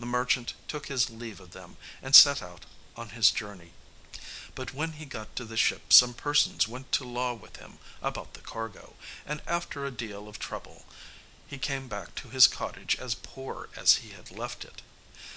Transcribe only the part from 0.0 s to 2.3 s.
The merchant took his leave of them, and